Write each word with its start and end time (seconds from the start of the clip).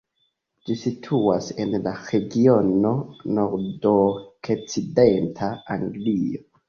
Ĝi 0.67 0.75
situas 0.83 1.49
en 1.65 1.75
la 1.87 1.91
regiono 2.13 2.93
nordokcidenta 3.41 5.51
Anglio. 5.77 6.43